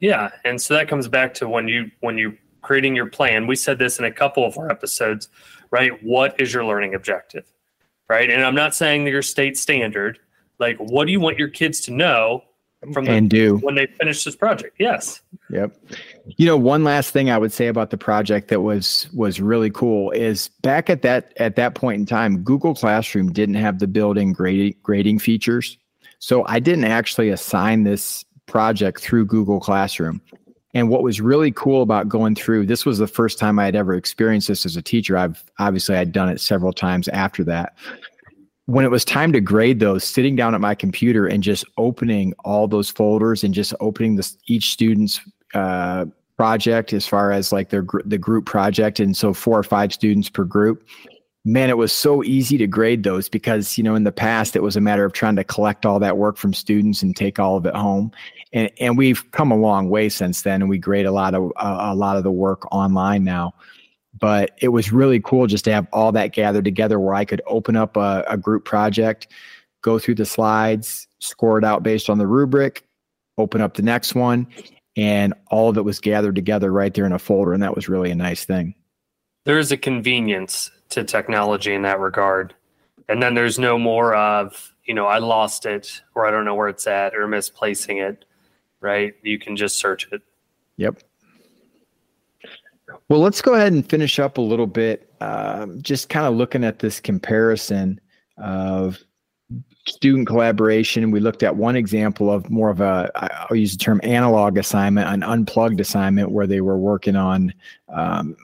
[0.01, 3.47] Yeah, and so that comes back to when you when you creating your plan.
[3.47, 5.29] We said this in a couple of our episodes,
[5.71, 5.93] right?
[6.05, 7.51] What is your learning objective,
[8.09, 8.29] right?
[8.29, 10.19] And I'm not saying that your state standard.
[10.59, 12.43] Like, what do you want your kids to know
[12.93, 14.77] from the, and do when they finish this project.
[14.79, 15.21] Yes.
[15.51, 15.77] Yep.
[16.37, 19.71] You know, one last thing I would say about the project that was was really
[19.71, 23.87] cool is back at that at that point in time, Google Classroom didn't have the
[23.87, 25.79] built-in grading grading features.
[26.19, 30.21] So I didn't actually assign this project through Google Classroom.
[30.75, 33.77] And what was really cool about going through this was the first time I had
[33.77, 35.17] ever experienced this as a teacher.
[35.17, 37.75] I've obviously I'd done it several times after that
[38.69, 42.35] when it was time to grade those, sitting down at my computer and just opening
[42.45, 45.23] all those folders and just opening this each student's
[45.55, 49.93] uh, project as far as like their the group project, and so four or five
[49.93, 50.87] students per group.
[51.45, 54.63] Man, it was so easy to grade those because you know in the past it
[54.63, 57.57] was a matter of trying to collect all that work from students and take all
[57.57, 58.13] of it home,
[58.53, 61.53] and and we've come a long way since then, and we grade a lot of
[61.57, 63.55] uh, a lot of the work online now
[64.21, 67.43] but it was really cool just to have all that gathered together where I could
[67.47, 69.29] open up a, a, group project,
[69.83, 72.85] go through the slides, score it out based on the rubric,
[73.37, 74.47] open up the next one,
[74.99, 77.53] and all of it was gathered together right there in a folder.
[77.53, 78.75] And that was really a nice thing.
[79.45, 82.53] There is a convenience to technology in that regard.
[83.09, 86.57] And then there's no more of, you know, I lost it or I don't know
[86.57, 88.25] where it's at or misplacing it,
[88.81, 89.15] right?
[89.23, 90.21] You can just search it.
[90.79, 91.01] Yep.
[93.09, 96.65] Well, let's go ahead and finish up a little bit, um, just kind of looking
[96.65, 98.01] at this comparison
[98.37, 98.99] of
[99.89, 101.11] student collaboration.
[101.11, 105.09] We looked at one example of more of a, I'll use the term analog assignment,
[105.09, 107.53] an unplugged assignment where they were working on
[107.89, 108.37] um,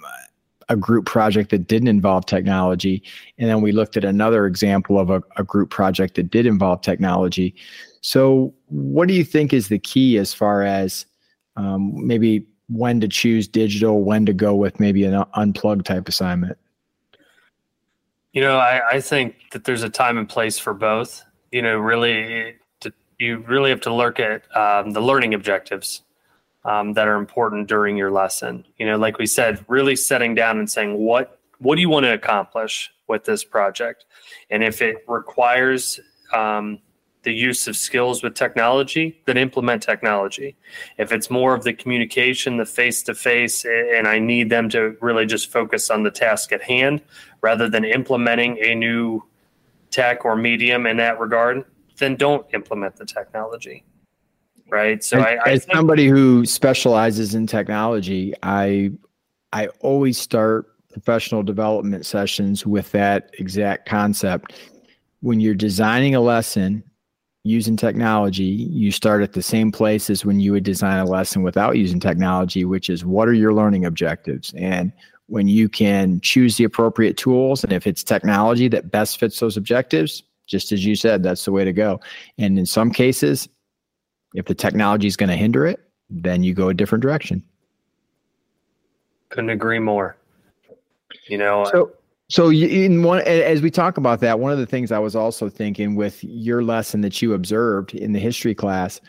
[0.68, 3.02] a group project that didn't involve technology.
[3.38, 6.80] And then we looked at another example of a, a group project that did involve
[6.80, 7.54] technology.
[8.00, 11.06] So, what do you think is the key as far as
[11.56, 16.58] um, maybe when to choose digital, when to go with maybe an unplugged type assignment?
[18.32, 21.24] You know, I, I think that there's a time and place for both.
[21.54, 26.02] You know, really, to, you really have to look at um, the learning objectives
[26.64, 28.66] um, that are important during your lesson.
[28.76, 32.06] You know, like we said, really setting down and saying what what do you want
[32.06, 34.04] to accomplish with this project,
[34.50, 36.00] and if it requires
[36.32, 36.80] um,
[37.22, 40.56] the use of skills with technology, then implement technology.
[40.98, 44.96] If it's more of the communication, the face to face, and I need them to
[45.00, 47.00] really just focus on the task at hand
[47.42, 49.22] rather than implementing a new
[49.94, 51.64] tech or medium in that regard,
[51.98, 53.84] then don't implement the technology.
[54.68, 55.04] Right.
[55.04, 58.90] So, as, I, I as somebody who specializes in technology, I
[59.52, 64.54] I always start professional development sessions with that exact concept.
[65.20, 66.82] When you're designing a lesson,
[67.44, 71.42] using technology, you start at the same place as when you would design a lesson
[71.42, 74.52] without using technology, which is what are your learning objectives?
[74.56, 74.92] And
[75.26, 79.56] when you can choose the appropriate tools, and if it's technology that best fits those
[79.56, 82.00] objectives, just as you said, that's the way to go.
[82.38, 83.48] And in some cases,
[84.34, 87.42] if the technology is going to hinder it, then you go a different direction.
[89.30, 90.16] Couldn't agree more.
[91.28, 91.92] You know, so
[92.28, 95.48] so in one as we talk about that, one of the things I was also
[95.48, 99.00] thinking with your lesson that you observed in the history class,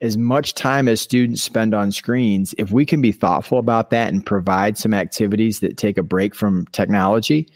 [0.00, 4.08] as much time as students spend on screens, if we can be thoughtful about that
[4.12, 7.48] and provide some activities that take a break from technology,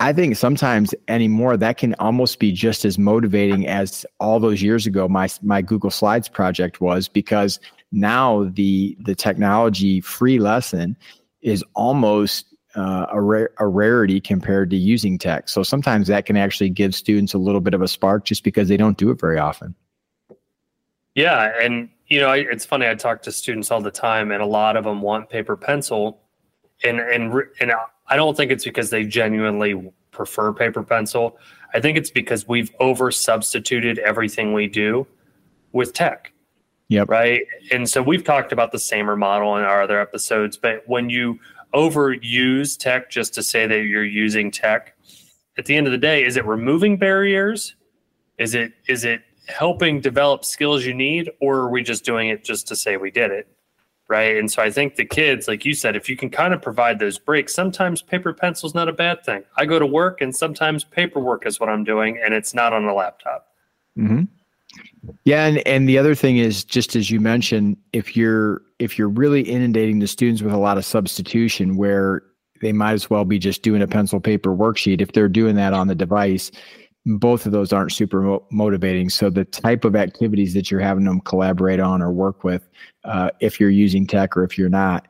[0.00, 4.86] I think sometimes anymore that can almost be just as motivating as all those years
[4.86, 7.58] ago my my Google Slides project was because
[7.90, 10.96] now the the technology free lesson
[11.42, 15.48] is almost uh, a, ra- a rarity compared to using tech.
[15.48, 18.68] So sometimes that can actually give students a little bit of a spark just because
[18.68, 19.74] they don't do it very often.
[21.18, 22.86] Yeah, and you know, it's funny.
[22.86, 26.20] I talk to students all the time, and a lot of them want paper pencil,
[26.84, 27.72] and and and
[28.06, 31.36] I don't think it's because they genuinely prefer paper pencil.
[31.74, 35.08] I think it's because we've over substituted everything we do
[35.72, 36.32] with tech.
[36.86, 37.08] Yep.
[37.08, 37.42] Right.
[37.72, 41.40] And so we've talked about the SAMR model in our other episodes, but when you
[41.74, 44.94] overuse tech just to say that you're using tech.
[45.58, 47.74] At the end of the day, is it removing barriers?
[48.38, 52.44] Is it is it helping develop skills you need, or are we just doing it
[52.44, 53.48] just to say we did it?
[54.08, 54.36] Right.
[54.38, 56.98] And so I think the kids, like you said, if you can kind of provide
[56.98, 59.44] those breaks, sometimes paper pencil is not a bad thing.
[59.58, 62.84] I go to work and sometimes paperwork is what I'm doing and it's not on
[62.84, 63.48] a laptop.
[63.98, 64.22] Mm-hmm.
[65.24, 69.08] Yeah, and and the other thing is just as you mentioned, if you're if you're
[69.08, 72.22] really inundating the students with a lot of substitution where
[72.60, 75.72] they might as well be just doing a pencil paper worksheet if they're doing that
[75.72, 76.50] on the device
[77.16, 79.08] both of those aren't super mo- motivating.
[79.08, 82.68] So the type of activities that you're having them collaborate on or work with
[83.04, 85.08] uh, if you're using tech or if you're not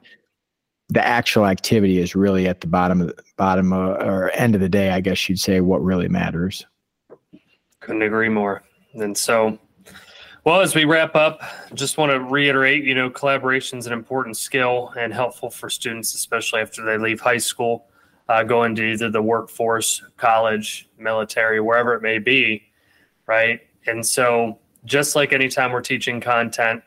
[0.90, 4.60] the actual activity is really at the bottom of the bottom of, or end of
[4.62, 6.64] the day i guess you'd say what really matters.
[7.80, 8.62] Couldn't agree more.
[8.94, 9.58] And so
[10.44, 11.42] well, as we wrap up,
[11.74, 16.14] just want to reiterate, you know, collaboration is an important skill and helpful for students,
[16.14, 17.87] especially after they leave high school,
[18.28, 22.62] uh, go into either the workforce, college, military, wherever it may be,
[23.26, 23.60] right?
[23.86, 26.82] And so, just like anytime we're teaching content,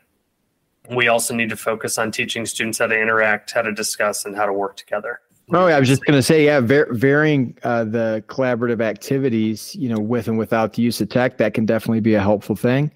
[0.90, 4.36] we also need to focus on teaching students how to interact, how to discuss, and
[4.36, 5.20] how to work together.
[5.50, 9.88] Oh, I was just going to say, yeah, var- varying uh, the collaborative activities, you
[9.88, 12.90] know, with and without the use of tech, that can definitely be a helpful thing.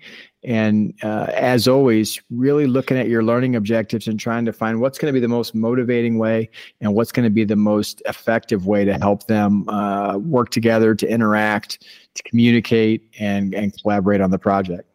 [0.44, 4.96] And uh, as always, really looking at your learning objectives and trying to find what's
[4.96, 6.48] going to be the most motivating way
[6.80, 10.94] and what's going to be the most effective way to help them uh, work together,
[10.94, 11.84] to interact,
[12.14, 14.88] to communicate, and, and collaborate on the project.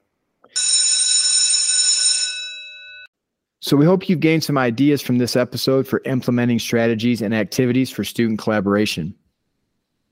[3.63, 7.91] So, we hope you've gained some ideas from this episode for implementing strategies and activities
[7.91, 9.13] for student collaboration.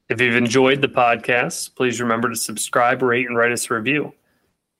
[0.08, 4.14] If you've enjoyed the podcast, please remember to subscribe, rate, and write us a review.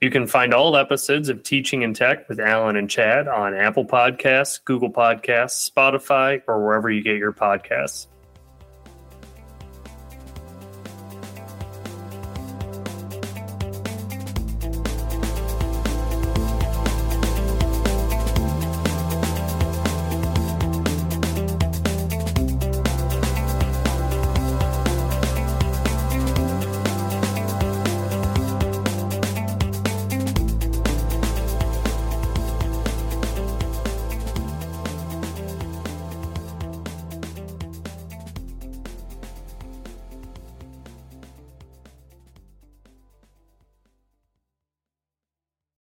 [0.02, 3.86] You can find all episodes of Teaching in Tech with Allan and Chad on Apple
[3.86, 8.08] Podcasts, Google Podcasts, Spotify, or wherever you get your podcasts.